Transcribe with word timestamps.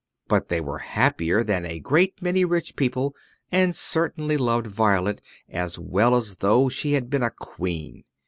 But 0.27 0.49
they 0.49 0.59
were 0.59 0.79
happier 0.79 1.43
than 1.43 1.63
a 1.63 1.79
great 1.79 2.23
many 2.23 2.43
rich 2.43 2.75
people, 2.75 3.13
and 3.51 3.75
certainly 3.75 4.35
loved 4.35 4.65
Violet 4.65 5.21
as 5.47 5.77
well 5.77 6.15
as 6.15 6.37
though 6.37 6.69
she 6.69 6.93
had 6.93 7.07
been 7.07 7.21
a 7.21 7.29
queen. 7.29 8.03